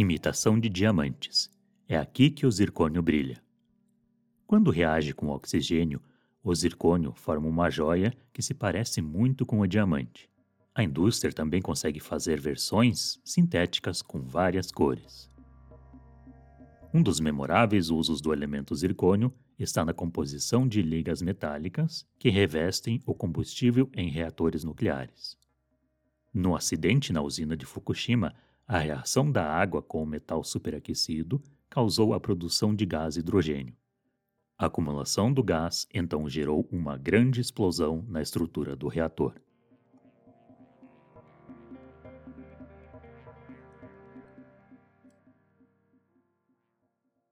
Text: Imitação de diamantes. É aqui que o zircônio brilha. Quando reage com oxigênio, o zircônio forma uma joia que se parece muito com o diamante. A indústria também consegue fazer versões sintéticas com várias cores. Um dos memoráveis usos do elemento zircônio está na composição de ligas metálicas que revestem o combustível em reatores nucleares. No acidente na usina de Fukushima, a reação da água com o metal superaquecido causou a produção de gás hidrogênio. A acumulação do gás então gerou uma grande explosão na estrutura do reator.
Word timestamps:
Imitação 0.00 0.60
de 0.60 0.68
diamantes. 0.68 1.50
É 1.88 1.98
aqui 1.98 2.30
que 2.30 2.46
o 2.46 2.50
zircônio 2.52 3.02
brilha. 3.02 3.42
Quando 4.46 4.70
reage 4.70 5.12
com 5.12 5.26
oxigênio, 5.30 6.00
o 6.40 6.54
zircônio 6.54 7.12
forma 7.16 7.48
uma 7.48 7.68
joia 7.68 8.14
que 8.32 8.40
se 8.40 8.54
parece 8.54 9.02
muito 9.02 9.44
com 9.44 9.58
o 9.58 9.66
diamante. 9.66 10.30
A 10.72 10.84
indústria 10.84 11.32
também 11.32 11.60
consegue 11.60 11.98
fazer 11.98 12.40
versões 12.40 13.20
sintéticas 13.24 14.00
com 14.00 14.20
várias 14.20 14.70
cores. 14.70 15.28
Um 16.94 17.02
dos 17.02 17.18
memoráveis 17.18 17.90
usos 17.90 18.20
do 18.20 18.32
elemento 18.32 18.76
zircônio 18.76 19.34
está 19.58 19.84
na 19.84 19.92
composição 19.92 20.68
de 20.68 20.80
ligas 20.80 21.20
metálicas 21.20 22.06
que 22.20 22.30
revestem 22.30 23.02
o 23.04 23.12
combustível 23.16 23.90
em 23.92 24.08
reatores 24.08 24.62
nucleares. 24.62 25.36
No 26.32 26.54
acidente 26.54 27.12
na 27.12 27.20
usina 27.20 27.56
de 27.56 27.66
Fukushima, 27.66 28.32
a 28.70 28.78
reação 28.78 29.32
da 29.32 29.50
água 29.50 29.80
com 29.80 30.02
o 30.02 30.06
metal 30.06 30.44
superaquecido 30.44 31.42
causou 31.70 32.12
a 32.12 32.20
produção 32.20 32.74
de 32.74 32.84
gás 32.84 33.16
hidrogênio. 33.16 33.74
A 34.58 34.66
acumulação 34.66 35.32
do 35.32 35.42
gás 35.42 35.88
então 35.92 36.28
gerou 36.28 36.68
uma 36.70 36.98
grande 36.98 37.40
explosão 37.40 38.04
na 38.06 38.20
estrutura 38.20 38.76
do 38.76 38.86
reator. 38.86 39.34